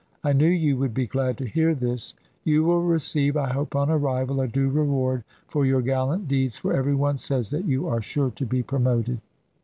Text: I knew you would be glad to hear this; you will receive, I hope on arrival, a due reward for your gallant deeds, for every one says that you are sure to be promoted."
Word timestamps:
I 0.23 0.33
knew 0.33 0.47
you 0.49 0.77
would 0.77 0.95
be 0.95 1.05
glad 1.05 1.37
to 1.37 1.45
hear 1.47 1.75
this; 1.75 2.15
you 2.43 2.63
will 2.63 2.81
receive, 2.81 3.37
I 3.37 3.53
hope 3.53 3.75
on 3.75 3.91
arrival, 3.91 4.41
a 4.41 4.47
due 4.47 4.67
reward 4.67 5.23
for 5.45 5.63
your 5.63 5.83
gallant 5.83 6.27
deeds, 6.27 6.57
for 6.57 6.73
every 6.73 6.95
one 6.95 7.19
says 7.19 7.51
that 7.51 7.65
you 7.65 7.85
are 7.87 8.01
sure 8.01 8.31
to 8.31 8.45
be 8.47 8.63
promoted." 8.63 9.21